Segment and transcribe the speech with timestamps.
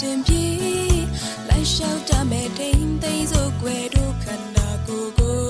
[0.00, 0.44] ရှင်ပြေ
[1.48, 5.40] လိုက်လျှောက်တမဲ့တိမ်သိမ်းစို့ွယ်တို့ခန္ဓာကိုယ်ကို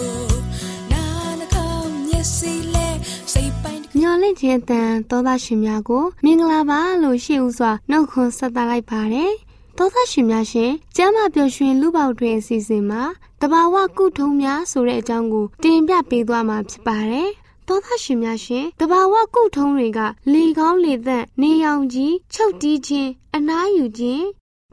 [0.92, 1.04] နာ
[1.38, 2.88] နှကောင်းမျက်စိလဲ
[3.32, 9.32] စိတ်ပိုင်းညော်လင့်ခြင်းတန်သောသားရှင်များကိုမင်္ဂလာပါလို့ရှိဥစွာနှုတ်ခွန်းဆက်သလိုက်ပါတယ်။
[9.76, 13.02] သောသားရှင်များရှင်ကျမ်းမာပျော်ရွှင်လူပေါတွင်အစီအစဉ်မှာ
[13.40, 17.30] တဘာဝကုထုံးများဆိုတဲ့အကြောင်းကိုတင်ပြပေးသွားမှာဖြစ်ပါတယ်။
[17.68, 20.00] သောသားရှင်များရှင်တဘာဝကုထုံးတွေက
[20.32, 24.24] လေကောင်းလေသက်နေရောင်ကြီးချုပ်တီးခြင်းအနားယူခြင်း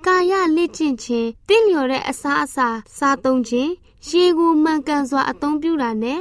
[0.05, 2.67] ကာယလက်ကျင့်ခြင်းတင့်လျော်တဲ့အစားအစာ
[2.97, 3.71] စားသုံးခြင်း
[4.09, 6.19] ရေကိုမှန်ကန်စွာအသုံးပြုတာနဲ့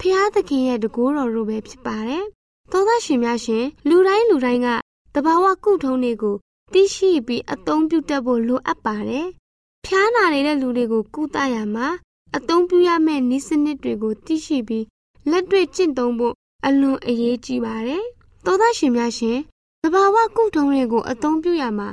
[0.00, 2.24] ဖျားသခင်ရဲ့တကူတော်တို့ပဲဖြစ်ပါတယ်။
[2.72, 4.68] သောသားရှင်များရှင်လူတိုင်းလူတိုင်းက
[5.14, 6.36] တဘာဝကုထုံးတွေကို
[6.72, 9.26] သိရှိပြီးအသုံးပြုတတ်ဖို့လိုအပ်ပါတယ်။
[9.84, 11.88] ဖျားနာနေတဲ့လူတွေကိုကုသရမှာ
[12.36, 14.84] အသုံးပြုရမယ့်နည်းစနစ်တွေကိုသိရှိပြီး
[15.30, 16.34] လက်တွေ့ကျင့်သုံးဖို့
[16.66, 18.02] အလွန်အရေးကြီးပါတယ်။
[18.44, 19.38] သောသားရှင်များရှင်
[19.82, 21.88] သဘာဝကုထုံးတွေကိုအသုံးပြုရမှာ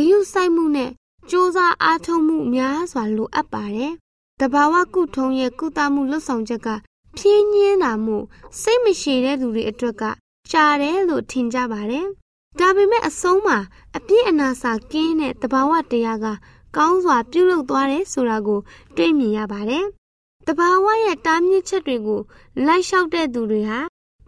[0.00, 0.92] ဂရုစိုက်မှုနဲ့စ
[1.30, 3.92] 조사အားထုတ်မှုများစွာလိုအပ်ပါတယ်။
[4.40, 6.68] တဘာဝကုထုံးရဲ့ကုသမှုလှုပ်ဆောင်ချက်က
[7.16, 8.16] ဖြင်းညင်းတာမှု
[8.60, 10.02] စိတ်မရှိတဲ့လူတွေအတွက်က
[10.50, 12.06] ရှားတယ်လို့ထင်ကြပါတယ်
[12.58, 13.58] ဒါပေမဲ့အဆုံးမှာ
[13.96, 16.26] အပြည့်အနာစာကင်းတဲ့တဘာဝတရားက
[16.76, 18.60] ကောင်းစွာပြုလုပ်သွားတယ်ဆိုတာကို
[18.96, 19.84] တွေ့မြင်ရပါတယ်။
[20.46, 22.20] တဘာဝရဲ့တားမြစ်ချက်တွေကို
[22.66, 23.80] လိုက်လျှောက်တဲ့သူတွေဟာ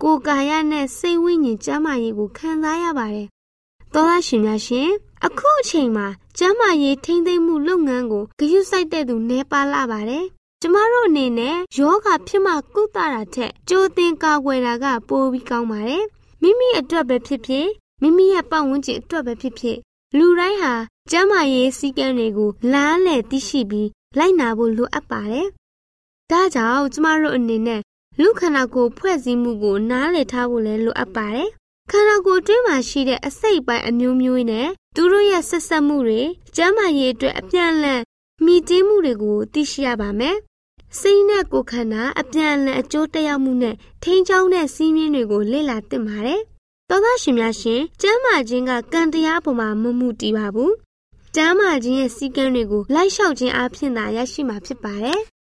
[0.03, 3.29] ကိုယ်ကာယနဲ့စိတ်ဝိညာဉ်ကျန်းမာရေးကိုခံစားရပါတယ်။
[3.93, 4.91] သောသားရှင်များရှင်
[5.27, 6.07] အခုအချိန်မှာ
[6.39, 10.25] ကျန်းမာရေးထိန်းသိမ်းမှုလုပ်ငန်းကိုဂရုစိုက်တဲ့သူနှဲပါလာပါတယ်။
[10.61, 16.05] ကျမတို့အနေနဲ့ယောဂဖြစ်မှကုသတာထက်ကြိုတင်ကာကွယ်တာကပိုပြီးကောင်းပါတယ်။
[16.43, 17.69] မိမိအတွက်ပဲဖြစ်ဖြစ်
[18.03, 19.79] မိမိရဲ့ပတ်ဝန်းကျင်အတွက်ပဲဖြစ်ဖြစ်
[20.17, 20.75] လူတိုင်းဟာ
[21.11, 23.89] ကျန်းမာရေးစည်းကမ်းတွေကိုလားလည်သိရှိပြီး
[24.19, 25.49] လိုက်နာဖို့လိုအပ်ပါတယ်။
[26.31, 27.81] ဒါကြောင့်ကျမတို့အနေနဲ့
[28.21, 31.51] လူခန္ဓာကိုယ်ဖွဲ့စည်းမှုကိုနားလည်ထားဖို့လည်းလိုအပ်ပါတယ်။
[31.93, 36.23] ခန္ဓာကိုယ်တွင်းမှာရှိတဲ့အစိတ်ပိုင်းအမျိုးမျိုးနဲ့သူတို့ရဲ့ဆက်ဆက်မှုတွေ
[36.57, 38.03] ကျန်းမာရေးအတွက်အပြန်အလှန်
[38.45, 40.37] မိတင်းမှုတွေကိုသိရှိရပါမယ်။
[40.99, 46.41] စိတ်နဲ့ကိုယ်ခန္ဓာအပြန်အလှန်အကျိုးတက်ရောက်မှုနဲ့ထိန်းချောင်းတဲ့စီးမြင်တွေကိုလေ့လာသင့်ပါတယ်
[46.89, 50.73] သောသားရှင်များရှင်ကျမ်းမာခြင်းကကံတရားပေါ်မှာမမှုတည်ပါဘူး။
[51.37, 55.21] ကျမ်းမာခြင်းရဲ့စည်းကမ်းတွေကိုလိုက်လျှောက်ခြင်းအပြင်သာရရှိမှာဖြစ်ပါတယ်။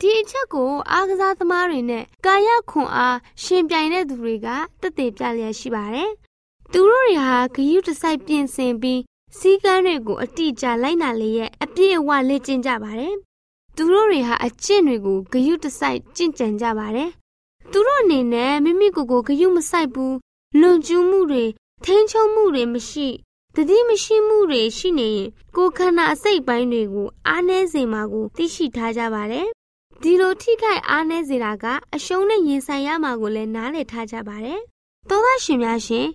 [0.00, 4.48] ဒီအချက်ကိုအားကစားသမားတွေနဲ့ကာယခွန်အားရှင်ပြိုင်တဲ့သူတွေက
[4.80, 6.10] တသက်ပြလျက်ရှိပါတယ်။
[6.72, 9.00] သူတို့တွေဟာဂရုတစိုက်ပြင်ဆင်ပြီး
[9.38, 13.14] စည်းကမ်းတွေကိုအတိအကျလိုက်နာလျက်အပြည့်အဝလေ့ကျင့်ကြပါတယ်။
[13.76, 17.10] သူတို့တွေဟာအကျင့်တွေကိုဂရုတစိုက်ကျင့်ကြံကြပါတယ်။
[17.72, 20.16] သူတို့အနေနဲ့မိမိကိုယ်ကိုဂရုမစိုက်ဘူး
[20.60, 21.44] လွန်ကျူးမှုတွေ
[21.84, 23.08] ထိန်းချုပ်မှုတွေမရှိ
[23.54, 29.48] တတိမရှိမှုတွေရှိနေရင်ကိုယ်ခန္ဓာအစိတ်ပိုင်းတွေကိုအားနည်းစေမှာကိုသိရှိထားကြပါတယ်။
[30.02, 31.64] ဒီလိုထိခိုက်အားနည်းစေတာက
[31.94, 34.60] အရှုံးနဲ့ရင်ဆိုင်ရမှာကိုလည်းနားလည်ထားကြပါတယ်။
[35.08, 36.06] သောသားရှင်များရှင်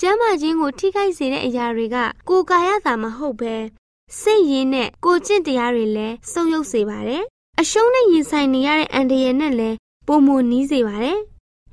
[0.00, 1.96] ကျမ်းမာခြင်းကိုထိခိုက်စေတဲ့အရာတွေက
[2.28, 3.54] ကိုယ်ကာယသာမဟုတ်ပဲ
[4.20, 7.22] စိတ်ရင်းနဲ့ကိုယ်ကျင့်တရားတွေလည်းဆုပ်ယုပ်စေပါတယ်။
[7.60, 9.76] အရှုံးနဲ့ရင်ဆိုင်နေရတဲ့အန္တရာယ်နဲ့လည်း
[10.06, 11.18] ပုံမနီးစေပါတယ်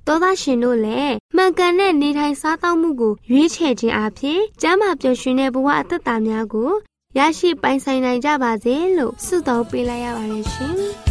[0.07, 6.71] သောသားရှင်တို့လည်းမှန်ကန်တဲ့နေထိုင်စားသောက်မှုကိုရွေးချယ်ခြင်းအပြင်ကျမ်းမာပျော်ရွှင်တဲ့ဘဝအသက်တာများကို
[7.17, 10.77] ရရှိပိုင်ဆိုင်နိုင်ကြပါစေလို့ဆုတောင်းပေးလိုက်ရပါတယ်ရှင်။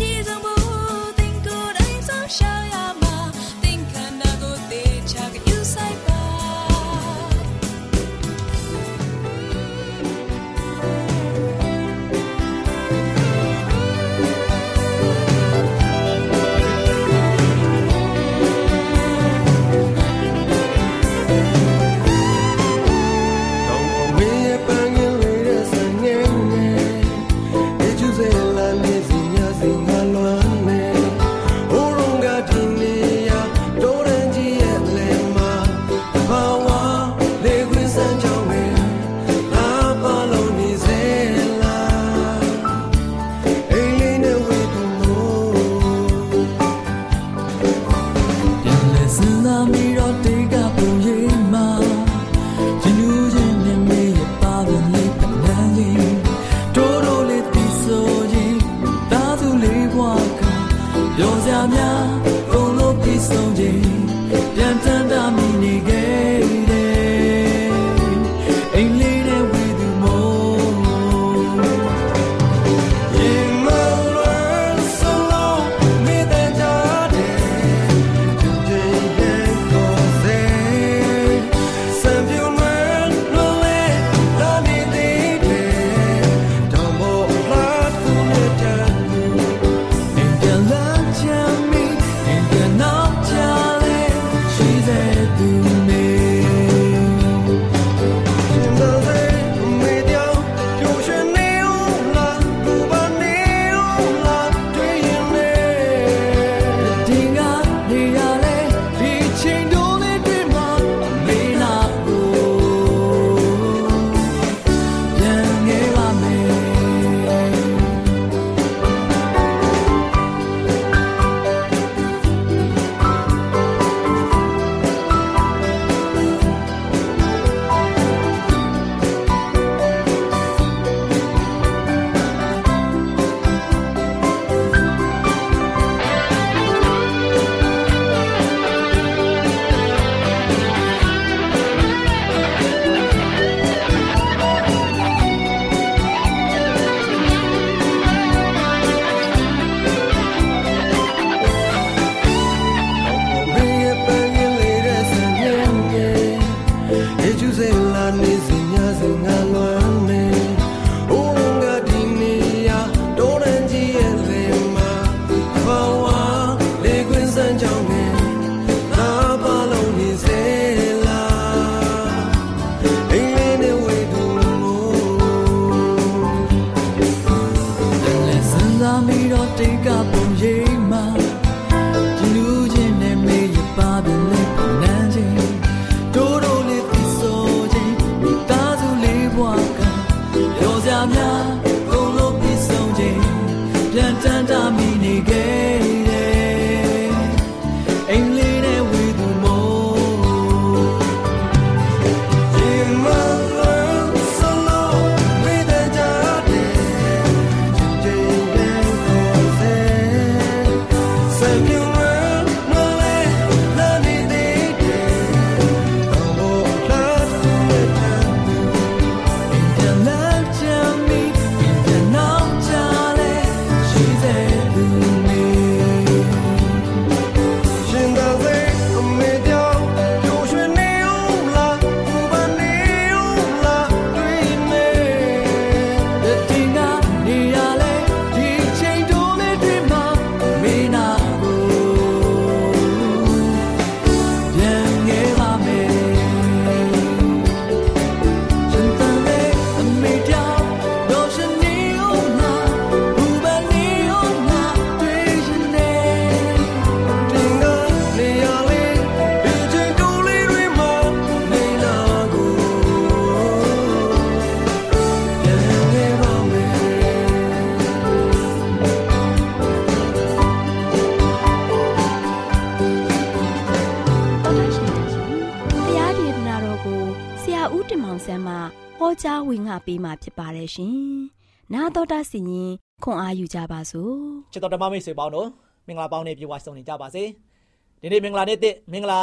[279.87, 280.97] ပေးมาဖြစ်ပါတယ်ရှင်။
[281.73, 282.71] နာတော်တာစီရင်
[283.05, 284.15] ခွန်အားယူကြပါစို့။
[284.53, 285.49] ချစ်တော်ဓမ္မမိတ်ဆွေပေါင်းတို့
[285.87, 287.25] မင်္ဂလာပေါင်းနဲ့ပြေဝဆုံနေကြပါစေ။
[288.01, 289.21] ဒီနေ့မင်္ဂလာနေ့တစ်မင်္ဂလာ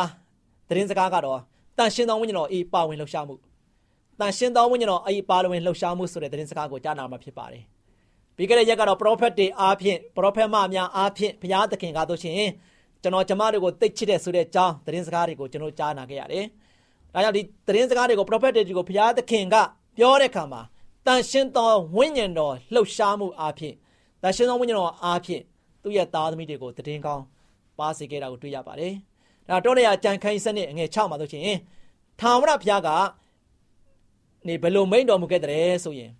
[0.69, 1.39] သတင်းစကားကတော့
[1.77, 3.35] တန်ရှင်းသောဝိညာဉ်တော်အေးပါဝင်လှူရှားမှု
[4.19, 7.63] တန်ရှင်းသောဝိညာဉ်တော်အေးပါဝင်လှူရှားမှုဆိုတဲ့သတင်းစကားကိုကြားနာမှာဖြစ်ပါတယ်။
[8.35, 12.35] ပြီးခဲ့တဲ့ရက်ကတော့ prophet တွေအားဖြင့် prophet မများအားဖြင့်ဘုရားသခင်ကားတို့ရှင်
[13.01, 16.45] ကျွန်တော်ကျမတို့ကိုသိချစ်တဲ့ဆိုတဲ့အကြောင်းသတင်းစကားတွေကိုကျွန်တော်ကြားနာခဲ့ရတယ်။
[17.13, 19.55] ဒါကြောင့်ဒီသတင်းစကားတွေကို prophet တွေကိုဘုရားသခင်က
[19.97, 20.61] ပြောတဲ့အခါမှာ
[21.05, 23.75] တန်ရှင်းသောဝိညာဉ်တော်လှုပ်ရှားမှုအားဖြင့်
[24.21, 25.41] တန်ရှင်းသောဝိညာဉ်တော်အားဖြင့်
[25.83, 27.23] သူ့ရဲ့သားသမီးတွေကိုတည်င်းကောင်း
[27.79, 28.93] ပါစေခဲ့တာကိုတွေ့ရပါတယ်။
[29.49, 31.57] ဒါတော့နေရကြံခိုင်းစနစ်အငယ်6မှာဆိုရှင်
[32.19, 32.89] ထာဝရဘုရားက
[34.47, 36.11] နေဘယ်လိုမိန့်တော်မူခဲ့တဲ့ဆိုရင်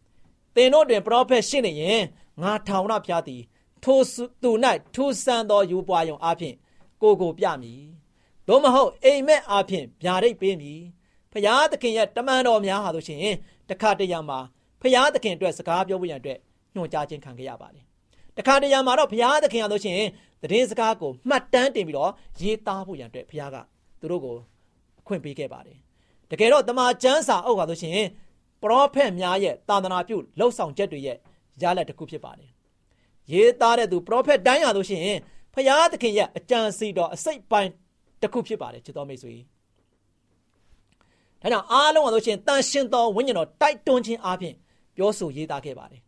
[0.56, 2.02] သင်တို့တွင်ပရောဖက်ရှိနေရင်
[2.42, 3.42] ငါထာဝရဘုရားသည်
[3.84, 4.00] ထို
[4.44, 4.52] သူ၌
[4.96, 6.56] ထူဆန်းသောယူပွားယုံအားဖြင့်
[7.02, 7.82] ကိုကိုပြမည်။
[8.48, 10.82] သို့မဟုတ်အိမ်မက်အားဖြင့်ဗျာဒိတ်ပေးမည်။
[11.34, 13.20] ဖျားသခင်ရဲ့တမန်တော်များဟာဆိုရှင်
[13.70, 14.40] တခါတရံမှာ
[14.82, 16.40] ဖရာသခင်အတွက်စကားပြောဖို့ရန်အတွက်
[16.76, 17.86] ညွှန်ကြားခြင်းခံခဲ့ရပါတယ်။
[18.38, 20.10] တခါတရံမှာတော့ဖရာသခင်ရလို့ရှိရင်
[20.42, 23.56] သတင်းစကားကိုမှတ်တမ်းတင်ပြီးတော့ရေးသားဖို့ရန်အတွက်ဖရာက
[24.00, 24.38] သူတို့ကို
[25.00, 25.78] အခွင့်ပေးခဲ့ပါတယ်။
[26.32, 28.08] တကယ်တော့တမန်ကျမ်းစာအုပ်ဟာလို့ရှိရင်
[28.62, 31.18] ပရောဖက်များရဲ့တာသနာပြုလှုပ်ဆောင်ချက်တွေရဲ့
[31.62, 32.50] ရလဒ်တစ်ခုဖြစ်ပါတယ်။
[33.32, 35.20] ရေးသားတဲ့သူပရောဖက်တိုင်းဟာလို့ရှိရင်
[35.54, 37.72] ဖရာသခင်ရဲ့အကြံစီတော်အစိတ်ပိုင်း
[38.22, 39.36] တစ်ခုဖြစ်ပါတယ်ချစ်တော်မိတ်ဆွေ
[41.44, 44.56] ဒါကြောင့်အားလုံးကဆိုရှင်တန်ရှင်တော်ဝိညာဉ်တော်တိုက်တွန်းခြင်းအပြင်
[44.96, 46.02] ပြောဆိုရေးသားခဲ့ပါတယ်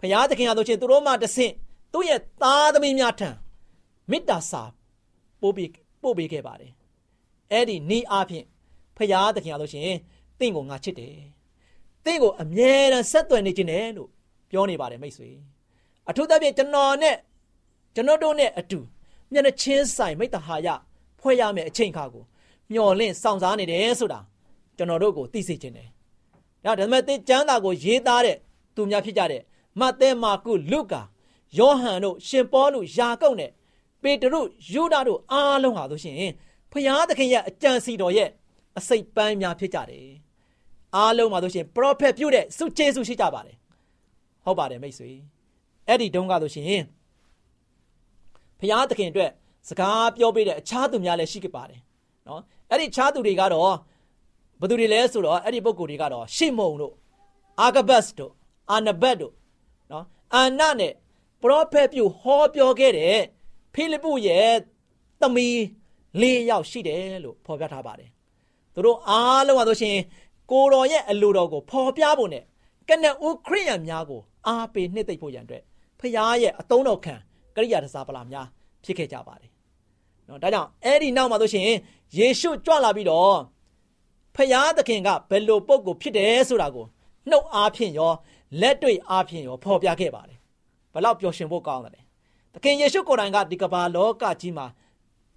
[0.00, 1.52] ဖရာသခင်ကဆိုရှင်သူတို့မှတဆင့်
[1.92, 3.28] သူ့ရဲ့သားသမီးများထံ
[4.10, 4.62] မေတ္တာစာ
[5.40, 5.70] ပို့ပြီး
[6.02, 6.72] ပို့ပေးခဲ့ပါတယ်
[7.52, 8.44] အဲ့ဒီဤအပြင်
[8.96, 9.90] ဖရာသခင်ကဆိုရှင်
[10.38, 11.14] တင့်ကိုငါချစ်တယ်
[12.04, 14.10] တင့်ကိုအမြဲတမ်းဆက်သွယ်နေခြင်းတယ်လို့
[14.50, 15.28] ပြောနေပါတယ်မိတ်ဆွေ
[16.08, 17.16] အထူးသဖြင့်ကျွန်တော်နဲ့
[17.94, 18.78] ကျွန်တော်တို့နဲ့အတူ
[19.32, 20.68] မျက်နှာချင်းဆိုင်မိတ္တဟာယ
[21.20, 22.24] ဖွဲ့ရမယ့်အချိန်ခါကို
[22.72, 24.20] မျော်လင့်စောင့်စားနေတယ်ဆိုတာ
[24.76, 25.88] ကျွန်တော်တို့ကိုသိစေခြင်းတယ်
[26.64, 28.36] ဒါဓမ္မသစ်ကျမ်းစာကိုရေးသားတဲ့
[28.74, 29.42] သူများဖြစ်ကြတဲ့
[29.80, 31.02] မဿဲမာကုလုကာ
[31.58, 33.50] ယောဟန်တို့ရှင်ပေါလုယာကုပ်နဲ့
[34.02, 34.40] ပေတရု
[34.72, 36.16] ယူဒတို့အားလုံးဟာဆိုရှင်
[36.72, 38.28] ဖျားသခင်ရဲ့အကြံစီတော်ရဲ့
[38.78, 40.06] အစိတ်ပန်းများဖြစ်ကြတယ်
[40.96, 43.56] အားလုံးမှာဆိုရှင်ပရောဖက်ပြုတဲ့စုကျေးဇူးရှိကြပါတယ်
[44.44, 45.10] ဟုတ်ပါတယ်မိတ်ဆွေ
[45.88, 46.82] အဲ့ဒီတုန်းကဆိုရှင်
[48.60, 49.30] ဖျားသခင်အတွက်
[49.68, 51.80] စကားပြောပေးတဲ့အခြားသူများလည်းရှိခဲ့ပါတယ်
[52.28, 53.74] နော်အဲ့ဒီအခြားသူတွေကတော့
[54.60, 56.94] ဘယ်သူတွေလဲဆိုတော့အဲ့ဒီပုဂ္ဂိုလ်တွေကတော့ရှေမုန်တို့
[57.60, 58.32] အာဂဘတ်တို့
[58.70, 59.32] အာနဘတ်တို့
[59.92, 60.92] နော်အာနနဲ့
[61.42, 63.18] ပရောဖက်ပြုဟောပြောခဲ့တဲ့
[63.74, 64.52] ဖိလိပ္ပုရဲ့
[65.20, 65.56] သမီး
[66.20, 68.10] ၄ယောက်ရှိတယ်လို့ဖော်ပြထားပါတယ်
[68.74, 69.96] သူတို့အားလုံးကဆိုရှင်
[70.50, 72.44] ကိုတော်ရဲ့အလိုတော်ကိုဖော်ပြဖို့နဲ့
[72.88, 75.62] ကနဦးခရိယံများကိုအားပေးနှစ်သိမ့်ဖို့ရန်အတွက်
[76.00, 77.14] ဖခင်ရဲ့အတုံးတော်ခံ
[77.56, 78.46] ကရိယာတစားပလာများ
[78.84, 79.50] ဖြစ်ခဲ့ကြပါတယ်။
[80.28, 81.64] နော်ဒါကြောင့်အဲ့ဒီနောက်မှာဆိုရှင်
[82.18, 83.36] ယေရှုကြွလာပြီးတော့
[84.36, 86.86] ဖခင်သခင်ကဘယ်လိုပုံကိုဖြစ်တယ်ဆိုတာကို
[87.30, 88.12] နှုတ်အားဖြင့်ရော
[88.60, 90.38] လက်တွေ့အားဖြင့်ရောဖော်ပြခဲ့ပါတယ်။
[90.92, 92.04] ဘလောက်ပျော်ရွှင်ဖို့ကောင်းတယ်။
[92.54, 94.66] သခင်ယေရှုကိုယ်တိုင်ကဒီကမ္ဘာလောကကြီးမှာ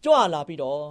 [0.03, 0.81] ကြွလာပြီးတော့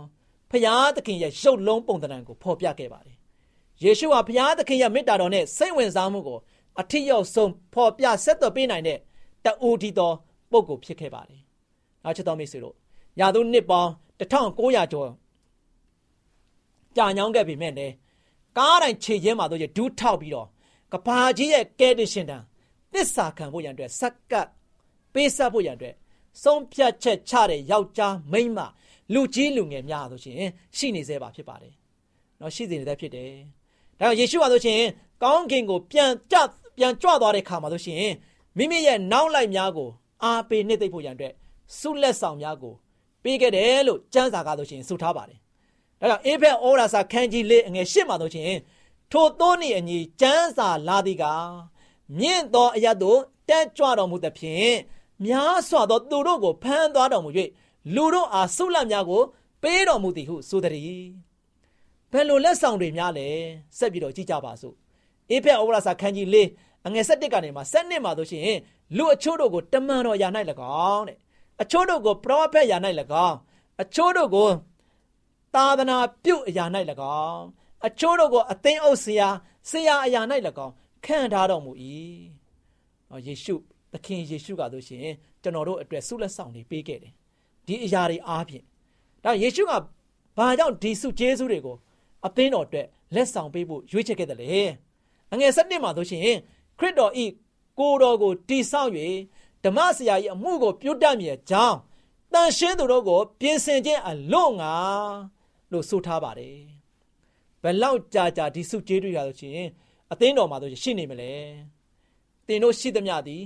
[0.51, 3.17] ဖခင်သခင်ရဲ့ရုပ်လုံးပုံသဏ္ဍာန်ကိုဖော်ပြခဲ့ပါတယ်။
[3.83, 6.39] ယေရှုဟာဖခင်သခင်ရဲ့မေတ္တာတော်နဲ့စိတ်ဝင်စားမှုကို
[6.81, 8.99] အထီးရောက်ဆုံးဖော်ပြဆက်သွယ်ပေးနိုင်တဲ့
[9.45, 10.15] တူဒီတော်
[10.51, 11.41] ပုဂ္ဂိုလ်ဖြစ်ခဲ့ပါတယ်။
[12.05, 12.75] နောက်ချက်တော်မိတ်ဆွေတို့
[13.21, 15.09] ရာသူနှစ်ပေါင်း1900ကျော်
[16.97, 17.87] ကြာညောင်းခဲ့ပြီမဲ့လေ
[18.59, 20.47] ကားတိုင်းခြေရင်းမှာတို့ရဒူးထောက်ပြီးတော့
[20.93, 22.43] ကဘာကြီးရဲ့ကဲတရှင်တန်
[22.93, 24.47] သစ္စာခံဖို့ရန်အတွက်စက်ကပ်
[25.13, 25.95] ပေးဆက်ဖို့ရန်အတွက်
[26.43, 28.59] ဆုံးဖြတ်ချက်ချတဲ့ယောက်ျားမိန်းမ
[29.15, 30.37] လူကြီးလူငယ်များဆိုရှင်
[30.77, 31.73] ရှိနေသေးပါဖြစ်ပါတယ်။
[32.41, 33.33] နော်ရှိနေသေးဖြစ်တယ်။
[33.99, 34.81] ဒါကြောင့်ယေရှုဟာဆိုရှင်
[35.23, 36.37] ကောင်းကင်ကိုပြန်ကြ
[36.79, 38.05] ပြန်ကြွသွားတဲ့ခါမှာဆိုရှင်
[38.57, 39.89] မိမိရဲ့နောက်လိုက်များကို
[40.25, 41.35] အားပေးနှိမ့်သိမ့်ဖို့ရန်အတွက်
[41.79, 42.75] ဆုလက်ဆောင်များကို
[43.23, 45.39] ပေးခဲ့တယ်လို့ကျမ်းစာကားဆိုရှင်ဆိုထားပါတယ်။
[46.01, 48.53] ဒါကြောင့်အေဖက်ဩရာစာခန်းကြီးလေးအငယ်ရှစ်မှာဆိုရှင်
[49.13, 51.25] ထိုသောနှင့်အညီကျမ်းစာလာသည်က
[52.19, 54.75] မြင့်သောအရတ်တို့တက်ကြွတော်မူသဖြင့်
[55.25, 57.31] များစွာသောသူတို့ကိုဖမ်းသွားတော်မူ၍
[57.95, 59.23] လူတို့အားဆုလက်များကို
[59.63, 61.03] ပေးတော်မူသည်ဟုဆိုသည်။
[62.13, 63.29] ဘယ်လိုလက်ဆောင်တွေများလဲ
[63.79, 64.75] ဆက်ပြီးတော့ကြည့်ကြပါစို့။
[65.31, 66.49] အေဖက်ဩရာစာခန်းကြီးလေး
[66.87, 68.59] အငယ်7ကနေမှ7မှာဆိုရှင်
[68.97, 70.29] လူအချို့တို့ကိုတမန်တော်ယာ၌၎
[70.93, 71.19] င်းတဲ့
[71.63, 72.77] အချို့တို့ကိုပရောဖက်ယာ၌၎
[73.27, 73.37] င်း
[73.83, 74.49] အချို့တို့ကို
[75.55, 76.65] သာသနာပြုအရာ၌၎
[77.27, 77.45] င်း
[77.87, 79.29] အချို့တို့ကိုအသင်းအုပ်ဆရာ
[79.71, 80.21] ဆရာအရာ၌၎
[80.67, 80.73] င်း
[81.05, 81.73] ခံထားတော်မူ၏။
[83.27, 83.55] ယေရှု
[83.93, 85.07] သခင်ယေရှုကဆိုရှင်
[85.43, 87.13] ကျွန်တော်တို့အတွက်ဆုလက်ဆောင်တွေပေးခဲ့တယ်။
[87.67, 88.65] ဒီအရာတွေအားဖြင့်
[89.25, 89.73] ဒါယေရှုက
[90.37, 91.77] ဘာကြောင့်ဒီဆုကျေးဇူးတွေကို
[92.27, 94.53] အသင်းတော်အတွက်လက်ဆောင်ပေးဖို့ရွေးချယ်ခဲ့တယ်လေ။
[95.33, 96.23] အငယ်၁၁မှာဆိုရှင်
[96.79, 97.27] ခရစ်တော်ဤ
[97.79, 98.91] ကိုတော်ကိုတိဆောက်၍
[99.65, 101.77] ဓမ္မဆရာကြီးအမှုကိုပြုတ်တတ်မြေကြောင်း
[102.33, 104.75] တန်ရှင်းသူတို့ကိုပြင်ဆင်ခြင်းအလို့ငါ
[105.73, 106.57] လို့ဆိုထားပါတယ်
[107.63, 109.69] ဘယ်လောက်ကြာကြာဒီစုကျေးတွေရလို့ရှိရင်
[110.13, 111.33] အသင်းတော်မှာဆိုရှိနေမလဲ
[112.47, 113.43] တင်တို့ရှိသမျှသည်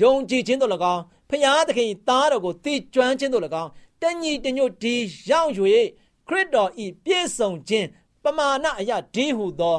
[0.00, 3.70] ယုံကြည်ခြင်းတို့၎င်းဖျားသခင်သားတော်ကိုတည်ကျွမ်းခြင်းတို့၎င်း
[4.02, 4.94] တညီတညွတ်ဒီ
[5.30, 5.50] ရောက်၍
[6.28, 7.88] ခရစ်တော်ဤပြည့်စုံခြင်း
[8.24, 9.76] ပမာဏအရာဒီဟုသော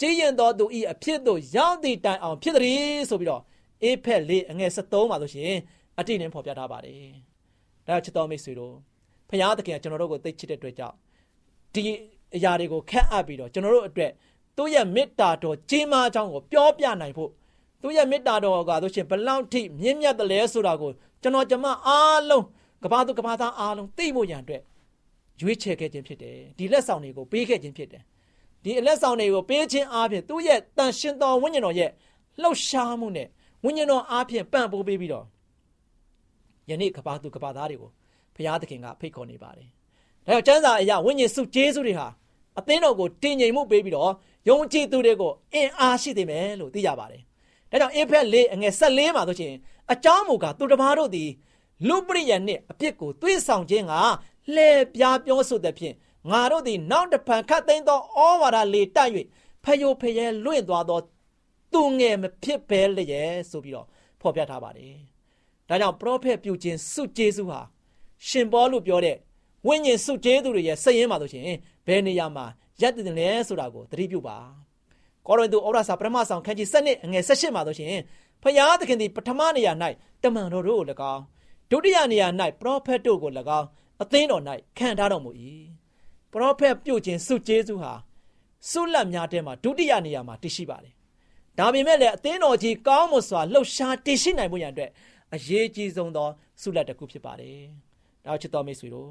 [0.00, 3.42] ကြည်ရင်တော်သူဤအဖြစ်သို့ရောက်သည့်တိုင်အောင်ဖြစ်သည်ဆိုပြီးတော့
[3.82, 5.52] အေဖက်လေးအငယ်73မှာဆိုရှင်
[5.98, 7.10] အတိနဲ့ဖော်ပြထားပါတယ်။
[7.86, 8.74] ဒါချစ်တော်မိတ်ဆွေတို့
[9.28, 10.96] ဖခင်သခင်ကကျွန်တော်တို့ကိုသိချစ်တဲ့အတွက်ကြောင့်
[11.76, 11.84] ဒီ
[12.36, 14.12] အရာတွေကိုခက်အပ်ပြီးတော့ကျွန်တော်တို့အတွက်
[14.56, 17.30] သူ့ရဲ့မေတ္တာတော်ကြီးမားကြောင်းကိုပြောပြနိုင်ဖို့
[17.82, 20.90] သူ့ရဲ့မေတ္တာတော်ကဆိုရှင်ဘလောက်ထိမြင့်မြတ်တယ်လဲဆိုတာကို
[21.22, 22.44] ကျွန်တော်ကျမအားလုံး
[22.82, 24.62] ကဘာသူကဘာသားအားလုံးသိဖို့ရန်အတွက်
[25.40, 28.02] ရွေးချယ်ခဲ့ခြင်းဖြစ်တယ်ဒီလက်ဆောင်တွေကိုပေးခဲ့ခြင်းဖြစ်တယ်
[28.64, 31.90] ဒီအလက်ဆောင်တွေကိုပေးခြင်းအားဖြင့်သူ့ရဲ့တန်ရှင်တော်ဝိညာဉ်တော်ရဲ့
[32.42, 33.28] လှုပ်ရှားမှုနဲ့
[33.64, 35.26] ဝိညာဉ်တော်အားဖြင့်ပံ့ပိုးပေးပြီးတော့
[36.70, 37.90] ယနေ့ကဘာသူကဘာသားတွေကို
[38.34, 39.70] ဘုရားသခင်ကဖိတ်ခေါ်နေပါတယ်။
[40.26, 42.06] ဒါကြောင့်ကျမ်းစာအရာဝိညာဉ်စုကျေးဇူးတွေဟာ
[42.58, 44.12] အသင်းတော်ကိုတည်ငြိမ်မှုပေးပြီးတော့
[44.48, 47.22] ယုံကြည်သူတွေကိုအင်အားရှိသေးမယ်လို့သိကြပါတယ်။
[47.70, 49.54] ဒါကြောင့်အေဖက်၄အငယ်၁၄မှာဆိုရှင်
[49.92, 51.30] အကြောင်းမူကားသူတစ်ပါးတို့သည်
[51.88, 53.94] လူပရိယနှင့်အပြစ်ကိုသွေးဆောင်ခြင်းက
[54.54, 55.94] လှည့်ပြားပြောဆိုတဲ့ဖြင့်
[56.30, 59.12] ငါတို့သည်နောက်တစ်ဖန်ခတ်သိမ်းသောဩဝါဒလေတိုက်၍
[59.64, 61.00] ဖယိုဖယဲလွင့်သွားသော
[61.72, 63.86] သူငယ်မဖြစ်ပဲလျက်ဆိုပြီးတော့
[64.20, 64.94] ဖော်ပြထားပါတယ်။
[65.68, 67.60] ဒါကြောင့်ပရောဖက်ပြုခြင်းစုကျေးဇူးဟာ
[68.26, 69.16] ရှင်ဘောလို့ပြောတဲ့
[69.66, 71.48] ဝိညာဉ်စုကျေးသူတွေရဲ့စည်ရင်းပါလို့ရှင်
[71.86, 72.46] ဘယ်နေရာမှာ
[72.80, 74.36] ရက်တည်တယ်လဲဆိုတာကိုသတိပြုပါ
[75.26, 78.00] ကောရိန္သုဩရစာပထမဆောင်ခန်းကြီး7နှစ်အငယ်16မှာဆိုရှင်
[78.42, 79.72] ဖျားသခင်သည်ပထမနေရာ၌
[80.22, 81.22] တမန်တော်တို့ကို၎င်း
[81.70, 82.28] ဒုတိယနေရာ၌
[82.60, 83.66] ပရောဖက်တို့ကို၎င်း
[84.02, 84.42] အသင်းတော်၌
[84.78, 85.30] ခံထားတော်မူ၏
[86.32, 87.92] ပရောဖက်ပြုတ်ခြင်းစုကျေးဇူးဟာ
[88.70, 90.94] ဆုလက်များတဲမှာဒုတိယနေရာမှာတည်ရှိပါတယ်
[91.58, 94.90] ဒါပေမဲ့လည်းအသင်းတော်ကြီးကောင်းမွန်စွာလှုပ်ရှားတည်ရှိနိုင်မှုရန်အတွက်
[95.34, 96.28] အရေးကြီးဆုံးသော
[96.60, 97.60] ဆုလက်တစ်ခုဖြစ်ပါတယ်
[98.24, 99.10] ဒါချစ်တော်မိတ်ဆွေတို့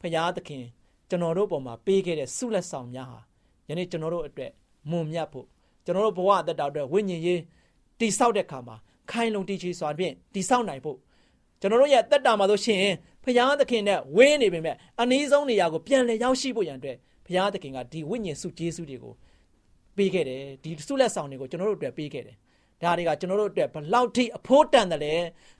[0.00, 0.64] ဖျားသခင်
[1.08, 3.20] ကျွန်တော်တို့ပေါ်မှာပေးခဲ့တဲ့ဆုလက်ဆောင်များဟာ
[3.68, 4.50] ယနေ့ကျွန်တော်တို့အတွက်
[4.90, 5.46] မွန်မြတ်ဖို့
[5.84, 7.40] ကျွန်တော်တို့ဘဝအသက်တာအတွက်ဝိညာဉ်ရေး
[8.00, 8.76] တိဆောက်တဲ့ခါမှာ
[9.10, 10.98] ခိုင်လုံတည်ချစွာဖြင့်တိဆောက်နိုင်ဖို့
[11.60, 12.82] ကျွန်တော်တို့ရဲ့တက်တာမှာဆိုရှင်
[13.24, 19.14] ဖျားသခင်နဲ့ဝင်းနေပေမဲ့အနည်းဆုံးနေရာကိုပြန်လည်ရောက်ရှိဖို့ရန်အတွက်ဘုရားသခင်ကဒီဝိညာဉ်စုကျေးဇူးတွေကို
[19.96, 22.36] ပေးခဲ့တယ်ဒီဆုလက်ဆောင်တွေကိုကျွန်တော်တို့အတွက်ပေးခဲ့တယ်
[22.82, 25.14] ဒါတွေကကျွန်တော်တို့အတွက်ဘလောက်ထိအဖို့တန်တယ်လဲ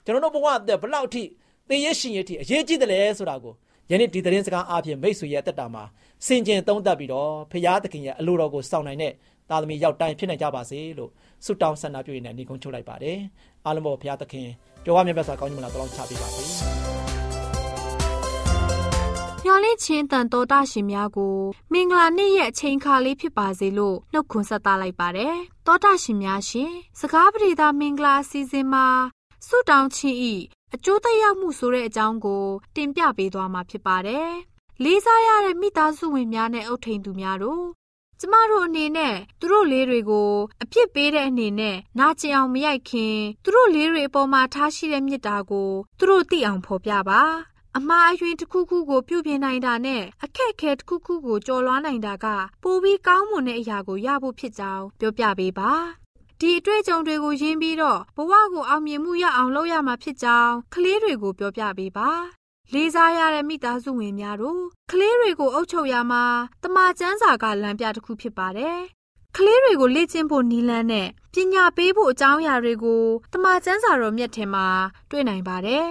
[0.05, 1.23] ကျွန်တော်တို့ဘဝအတွက်ဘလောက်ထိ
[1.69, 3.53] သေရရှင်ရထိအရေးကြီးတယ်လဲဆိုတာကို
[3.91, 5.83] ယနေ့ဒီသတင်းစကားအားဖြင့်မိတ်ဆွေရဲ့အသက်တာမှာ
[6.25, 9.13] စင်ကြင်သုံးသပ်ပြီးတော့ဖရာသခင်ရဲ့အလိုတော်ကိုစောင့်နိုင်တဲ့
[9.49, 11.11] သားသမီးရောက်တိုင်းဖြစ်နိုင်ကြပါစေလို့
[11.45, 13.17] ဆုတောင်းဆန္ဒပြုရင်းနဲ့ညီကုန်းချုပ်လိုက်ပါတယ်
[13.65, 14.47] အားလုံးပေါ်ဖရာသခင်
[14.85, 16.43] ကြောဝါမြတ်စွာကောင်းကြီးမလားတောင်းချပေးပါစေ
[19.45, 21.35] မျော်လင့်ခြင်းတန်တော်တာရှင်များကို
[21.73, 25.35] မင်္ဂလာနေ့ရဲ့အချိန်ခါလေးဖြစ်ပါစေလို့နှုတ်ခွန်းဆက်သလိုက်ပါတယ်
[25.67, 28.87] တောတာရှင်များရှင်စကားပရိသမင်္ဂလာအစီအစဉ်မှာ
[29.47, 30.35] ဆုတောင်းခြင်းဤ
[30.75, 34.29] အကျိုးသက်ရောက်မှုဆိုတဲ့အကြောင်းကို တင်ပြပေးသွားမှာဖြစ်ပါတယ်
[34.83, 37.65] လေးစားရတဲ့မိသားစုဝင်များနဲ့အုပ်ထိန်သူများတို့
[38.19, 40.31] ကျမတို့အနေနဲ့သူတို့လေးတွေကို
[40.63, 47.21] အပြစ်ပေးတဲ့အနေနဲ့နာကျင်အောင်မရိုက်ခင်သူတို့လေးတွေအပေါ်မှာထားရှိတဲ့မေတ္တာကိုသူတို့သိအောင်ဖော်ပြပါ
[47.77, 52.25] အမှားအယွင်းတစ်ခုခုကိုပြုပြင်နိုင်တာနဲ့အခက်အခဲတစ်ခုခုကိုကျော်လွှားနိုင်တာက
[52.63, 55.71] ပိုပြီးကောင်းမွန်တဲ့အရာကိုရဖို့ဖြစ်ကြောင်းပြောပြပေးပါ
[56.41, 62.09] ဒီအတွေ့အကြုံတွေကိုရင်းပြီးတော့ဘဝကိုအောင်မြင်မှုရအောင်လုပ်ရမှာဖြစ်ကြောင်းကလေးတွေကိုပြောပြပေးပါ
[62.73, 66.23] လေးစားရတဲ့မိသားစုဝင်များတို့ကလေးတွေကိုအုပ်ချုပ်ရမှာ
[66.63, 68.79] တမချန်းစာကလမ်းပြတစ်ခုဖြစ်ပါတယ်
[69.35, 74.67] ကလေးတွေကိုလေ့ကျင့်ဖို့နီးလန်းနဲ့ပညာပေးဖို့အကြောင်းအရာတွေကိုတမချန်းစာတော်မြတ်ထဲမှာ
[75.09, 75.87] တွေ့နိုင်ပါတယ်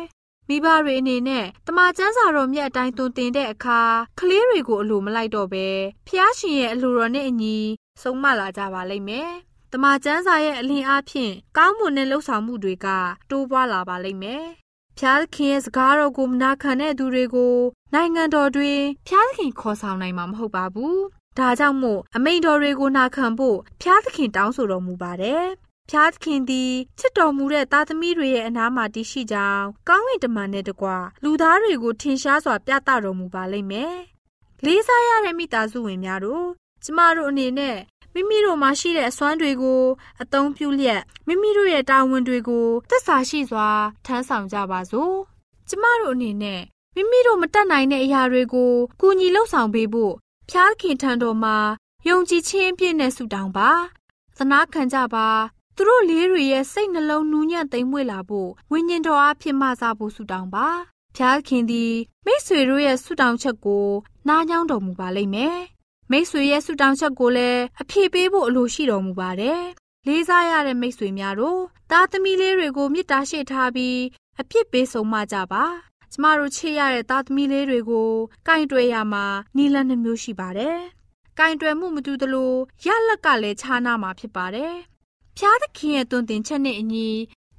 [0.48, 3.80] မိဘတွေအနေနဲ့တမချန်းစာတော်မြတ်အတိုင်းသွန်သင်တဲ့အခါ
[4.20, 5.66] ကလေးတွေကိုအလိုမလိုက်တော့ပဲ
[6.06, 7.56] ဖျားရှင်ရဲ့အလိုတော်နဲ့အညီ
[8.02, 9.32] ဆုံးမလာကြပါလိမ့်မယ်။
[9.72, 12.86] တမချန်းစာရဲ့အလင်းအားဖြင့်ကောင်းမွန်တဲ့လှုပ်ဆောင်မှုတွေက
[13.30, 14.44] တိုးပွားလာပါလိမ့်မယ်။
[14.98, 17.54] ဖျားသခင်ရဲ့စကားတော်ကိုမနာခံတဲ့သူတွေကို
[17.94, 20.96] နိုင်ငံတော်တွင်ဖျားသခင်ခေါ်ဆောင်နိုင်မှာမဟုတ်ပါဘူး။
[21.38, 25.44] ဒါကြောင့်မို့အမိန်တော်တွေကိုနာခံဖို့ဖျားသခင်တောင်းဆိုတော်မူပါတယ်
[25.90, 30.88] ဖျားသခင်သည်ချစ်တော်မူတဲ့သားသမီးတွေရဲ့အနားမှာတည်ရှိကြောင်းကောင်းကင်တမန်နဲ့တကွ
[31.24, 33.94] လူသားတွေကိုထင်ရှားစွာပြသတော်မူပါလိမ့်မယ်။
[34.64, 36.46] လေးစားရတဲ့မိသားစုဝင်များတို့
[36.84, 37.76] ကျမတို့အနေနဲ့
[38.18, 39.82] မိမိတို့မှာရှိတဲ့အစွမ်းတွေကို
[40.22, 43.68] အသုံးပြုလျက်မိမိတို့ရဲ့တာဝန်တွေကိုသက်စာရှိစွာ
[44.04, 45.14] ထမ်းဆောင်ကြပါစို့။
[45.68, 46.60] ကျမတို့အနေနဲ့
[46.94, 50.14] မိမိတို့မတတ်နိုင်တဲ့အရာတွေကိုကူညီလှုပ်ဆောင်ပေးဖို့
[50.50, 51.56] ဖျားခင်ထံတော်မှာ
[52.08, 53.70] ယုံကြည်ခြင်းအပြည့်နဲ့ဆုတောင်းပါ။
[54.36, 55.28] သနာခံကြပါ
[55.76, 60.68] သူတို့လေးတွေရဲ့စိတ်နှလုံးနူးညံ့သိမ်မွေ့လာဖို့ဝိညာဉ်တော်အားဖြင့်မဆဖို့ဆုတောင်းပါ
[61.16, 61.94] ဖျားခင်သည်
[62.26, 63.86] မိษွေတို့ရဲ့ဆုတောင်းချက်ကို
[64.28, 65.77] နားညောင်းတော်မူပါလိမ့်မယ်
[66.10, 69.62] မိษွေရဲ့ဆုတောင်းချက်ကိုလည်းအဖြေပေးဖို့အလိုရှိတော်မူပါတယ်
[70.06, 73.98] လေးစားရတဲ့မိษွေများတို့သားသမီးလေးတွေကိုမေတ္တာရှိထားပြီး
[74.40, 75.64] အပြစ်ပေးဆုံးမကြပါ
[76.12, 78.10] ကျမတို့ချစ်ရတဲ့သားသမီးလေးတွေကို
[78.46, 79.24] ကင်တွယ်ရမှာ
[79.56, 80.78] နီလန်းနှမျိုးရှိပါတယ်။
[81.38, 82.52] ကင်တွယ်မှုမတူသလို
[82.86, 84.74] ရလက်ကလည်းခြားနာမှာဖြစ်ပါတယ်
[85.36, 87.08] ဖျားသခင်ရဲ့တွင်တင်ချက်နဲ့အညီ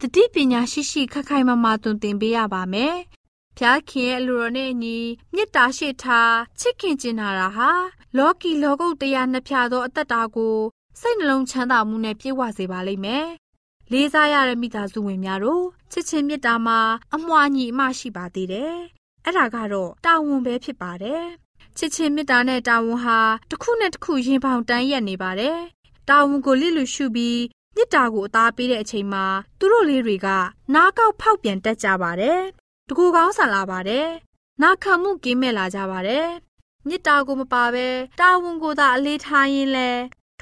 [0.01, 2.95] တတိပညာရှိရှိခက်ခိုင်မာမာတွင်တင်ပေးရပါမယ်။
[3.62, 4.98] ဖျားခင်ရဲ့အလိုတော်နဲ့အညီ
[5.36, 7.72] မေတ္တာရှိထားချစ်ခင်ကျင်နာတာဟာ
[8.17, 10.58] လောကီလောကုတ်တရားနှစ်ဖြာသောအသက်တာကို
[11.00, 13.28] စိတ်နှလုံးချမ်းသာမှုနဲ့ပြည့်ဝစေပါလိမ့်မယ်။
[13.91, 16.80] လေးစားရတဲ့မိသားစုဝင်များတို့ချစ်ချင်းမေတ္တာမှာ
[17.15, 18.76] အမွှာညီအမရှိပါသေးတယ်။
[19.26, 21.24] အဲ့ဒါကတော့တာဝန်ပဲဖြစ်ပါတယ်။
[21.78, 23.19] ချစ်ချင်းမေတ္တာနဲ့တာဝန်ဟာ
[23.50, 25.58] တစ်ခုနဲ့တစ်ခုရင်ပေါင်တန်းရက်နေပါတယ်။
[26.10, 27.39] တာဝန်ကိုလစ်လူရှုပြီး
[27.76, 29.26] မြစ်တာကိုအသားပေးတဲ့အချိန်မှာ
[29.60, 30.28] သူတို့လေးတွေက
[30.74, 32.41] နားကောက်ဖောက်ပြန်တက်ကြပါတယ်။
[32.89, 34.08] တကူကောင်းဆန်လာပါတယ်။
[34.62, 36.28] နာခံမှုကင်းမဲ့လာကြပါတယ်။
[36.88, 37.88] မြစ်တာကိုမပါဘဲ
[38.19, 39.89] တာဝန်ကိုသာအလေးထားရင်းလဲ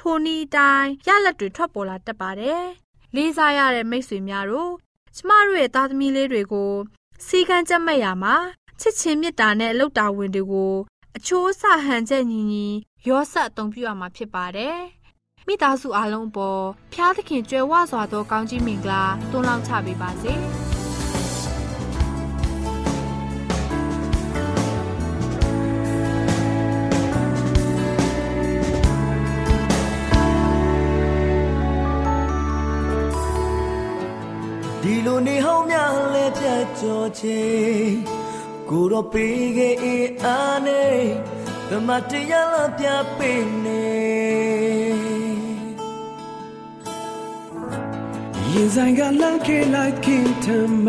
[0.00, 2.62] ထိုနီတိုင်းရလက်တွေထွက်ပေါ်လာတတ်ပါတယ်။
[3.14, 4.72] လေးစားရတဲ့မိတ်ဆွေများတို့
[5.16, 6.72] ကျမတို့ရဲ့သားသမီးလေးတွေကို
[7.26, 8.36] စီကံကြက်မဲ့ရမှာ
[8.80, 10.74] ချစ်ချင်းမေတ္တာနဲ့အလုတာဝင်တွေကို
[11.16, 12.66] အချိုးအဆဟန်ချက်ညီညီ
[13.08, 14.76] ရောဆက်အသုံးပြုရမှာဖြစ်ပါတယ်။
[15.46, 20.67] မိသားစုအားလုံးပေါ်ဖျားသခင်ကြွယ်ဝစွာသောကောင်းကြီးမင်္ဂလာတွန်းလောင်းချပေးပါစေ
[36.80, 37.98] ကြောချင်း
[38.68, 39.76] ကိုတော့ပေးခဲ့
[40.24, 41.00] အားနဲ့
[41.70, 42.86] ဓမ္မတရားလာပြ
[43.18, 43.84] ပေးနေ
[48.52, 50.46] ရင်ဆိုင်ကလမ်းခေလိုက်ခင်ထ
[50.86, 50.88] မ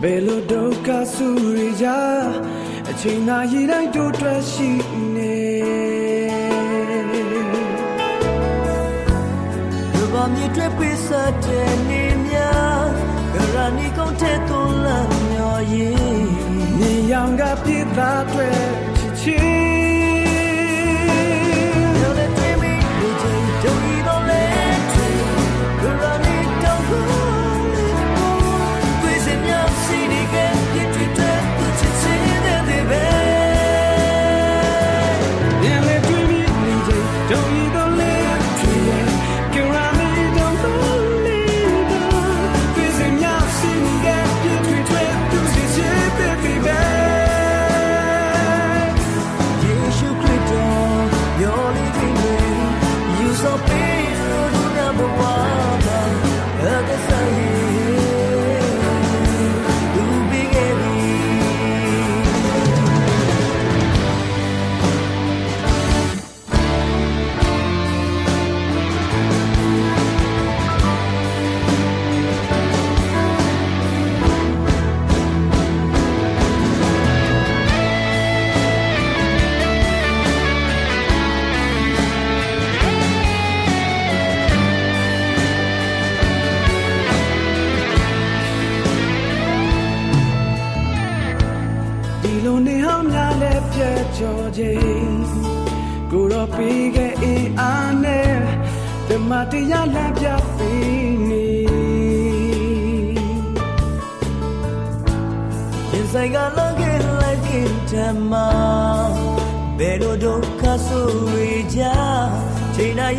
[0.00, 1.28] ဘယ်လိုဒုက္ခဆူ
[1.58, 1.86] ရကြ
[2.90, 4.70] အချိန်သာရည်တိုင်းတို့တွေ့ရှိ
[5.14, 5.36] နေ
[10.12, 11.08] ဘာမြစ်တွေပိစ
[11.44, 12.05] တဲ့နေများ
[13.66, 15.96] ကရဏီကုန်တဲ့သွန်လမ်းမျောရင်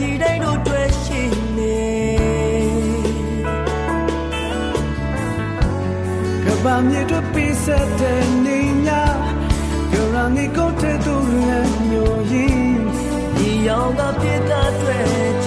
[0.02, 1.22] ရီတိုင်းတို့တွေ့ရှိ
[1.58, 1.82] နေ
[6.46, 7.66] ကဘာမြေတို့ပိစ
[8.00, 9.04] တဲ့နေညာ
[9.92, 11.16] ကရာနီကိုတဲ့သူ
[11.48, 12.82] ရဲ့မျိုးရင်း
[13.36, 15.47] ဒီရောက်တာပြတ်တဲ့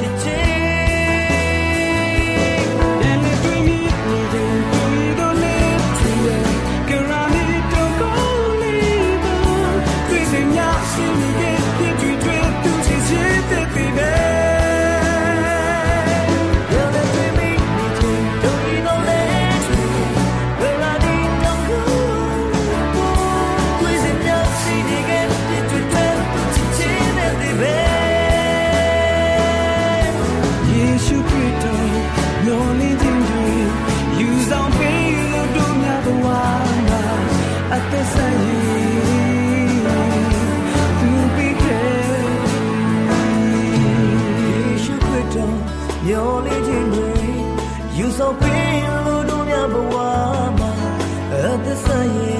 [51.51, 52.39] सदसये